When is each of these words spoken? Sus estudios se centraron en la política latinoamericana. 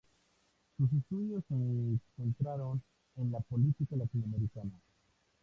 Sus 0.77 0.91
estudios 0.93 1.43
se 1.47 1.99
centraron 2.23 2.81
en 3.17 3.31
la 3.31 3.39
política 3.39 3.95
latinoamericana. 3.95 4.71